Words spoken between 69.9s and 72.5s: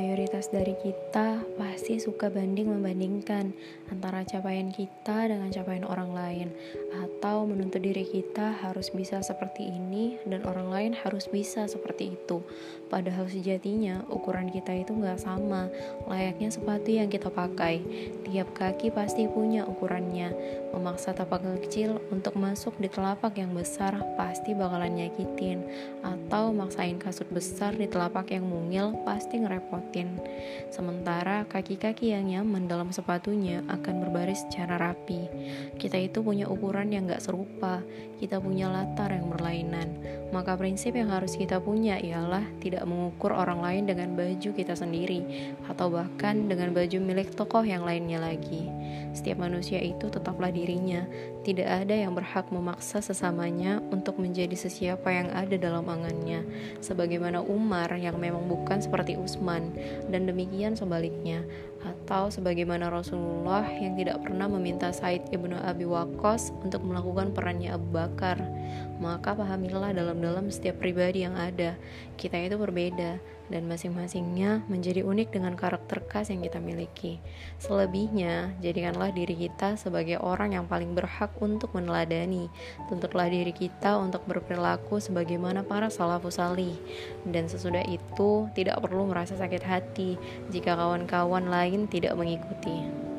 dalam-dalam setiap pribadi yang ada, kita